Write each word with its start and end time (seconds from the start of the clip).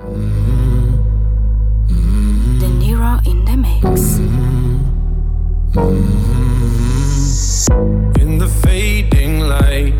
The 0.00 0.06
Niro 2.80 3.20
in 3.26 3.44
the 3.44 3.54
mix. 3.54 4.16
In 8.18 8.38
the 8.38 8.48
fading 8.48 9.40
light, 9.40 9.92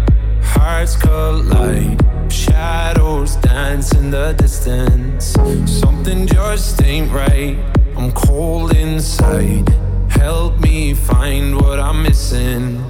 hearts 0.43 0.97
collide. 0.97 2.01
Shadows 2.33 3.37
dance 3.37 3.93
in 3.93 4.11
the 4.11 4.33
distance. 4.33 5.35
Something 5.67 6.27
just 6.27 6.83
ain't 6.83 7.13
right. 7.13 7.59
I'm 7.95 8.11
cold 8.13 8.75
inside. 8.75 9.69
Help 10.09 10.61
me 10.61 10.95
find 10.95 11.57
what 11.57 11.79
I'm 11.79 12.03
missing. 12.03 12.90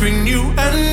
between 0.00 0.26
you 0.26 0.40
and 0.56 0.74
me. 0.76 0.89